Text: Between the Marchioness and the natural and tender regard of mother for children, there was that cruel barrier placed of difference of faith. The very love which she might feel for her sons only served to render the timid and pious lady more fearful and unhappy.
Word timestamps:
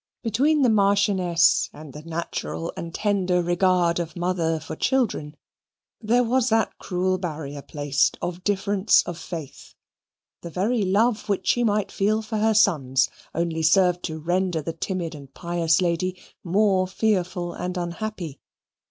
Between 0.23 0.63
the 0.63 0.69
Marchioness 0.71 1.69
and 1.71 1.93
the 1.93 2.01
natural 2.01 2.73
and 2.75 2.91
tender 2.91 3.43
regard 3.43 3.99
of 3.99 4.15
mother 4.15 4.59
for 4.59 4.75
children, 4.75 5.37
there 6.01 6.23
was 6.23 6.49
that 6.49 6.75
cruel 6.79 7.19
barrier 7.19 7.61
placed 7.61 8.17
of 8.19 8.43
difference 8.43 9.03
of 9.03 9.19
faith. 9.19 9.75
The 10.41 10.49
very 10.49 10.81
love 10.83 11.29
which 11.29 11.45
she 11.45 11.63
might 11.63 11.91
feel 11.91 12.23
for 12.23 12.39
her 12.39 12.55
sons 12.55 13.11
only 13.35 13.61
served 13.61 14.01
to 14.05 14.17
render 14.17 14.59
the 14.63 14.73
timid 14.73 15.13
and 15.13 15.31
pious 15.35 15.83
lady 15.83 16.17
more 16.43 16.87
fearful 16.87 17.53
and 17.53 17.77
unhappy. 17.77 18.39